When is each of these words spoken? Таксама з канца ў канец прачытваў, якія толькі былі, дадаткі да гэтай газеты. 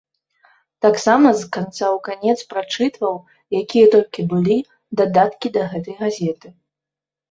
Таксама 0.85 1.33
з 1.41 1.49
канца 1.57 1.85
ў 1.91 1.97
канец 2.09 2.39
прачытваў, 2.55 3.15
якія 3.63 3.85
толькі 3.99 4.29
былі, 4.35 4.59
дадаткі 5.01 5.47
да 5.57 5.61
гэтай 5.73 5.95
газеты. 6.05 6.47